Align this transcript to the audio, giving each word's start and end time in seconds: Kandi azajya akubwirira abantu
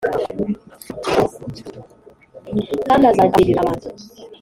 Kandi 2.85 3.03
azajya 3.05 3.23
akubwirira 3.27 3.59
abantu 3.61 3.87